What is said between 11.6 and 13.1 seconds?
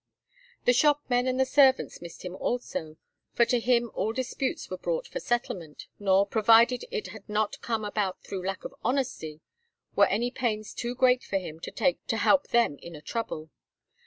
take to help them in a